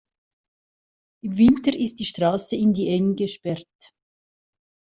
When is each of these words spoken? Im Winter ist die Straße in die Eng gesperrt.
Im 1.23 1.37
Winter 1.37 1.77
ist 1.77 1.99
die 1.99 2.05
Straße 2.05 2.55
in 2.55 2.73
die 2.73 2.87
Eng 2.87 3.15
gesperrt. 3.17 3.93